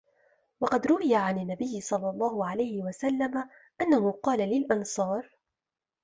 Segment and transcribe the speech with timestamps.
[0.59, 3.43] وَقَدْ رُوِيَ عَنْ النَّبِيِّ صَلَّى اللَّهُ عَلَيْهِ وَسَلَّمَ
[3.81, 5.29] أَنَّهُ قَالَ لِلْأَنْصَارِ